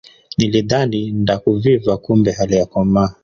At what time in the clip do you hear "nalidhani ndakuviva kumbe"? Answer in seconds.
0.37-2.31